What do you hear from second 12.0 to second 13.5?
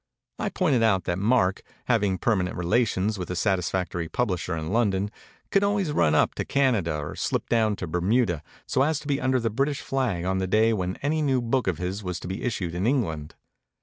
was to be issued in England.